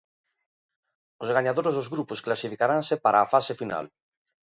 [1.23, 3.85] Os gañadores dos grupos clasificaranse para a fase final.